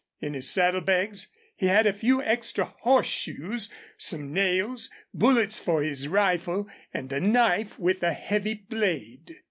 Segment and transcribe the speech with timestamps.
[0.19, 6.07] In his saddle bags he had a few extra horseshoes, some nails, bullets for his
[6.07, 9.35] rifle, and a knife with a heavy blade.